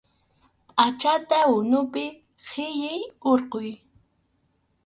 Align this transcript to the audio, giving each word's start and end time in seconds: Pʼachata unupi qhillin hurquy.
Pʼachata 0.75 1.37
unupi 1.55 2.03
qhillin 2.45 3.03
hurquy. 3.23 3.69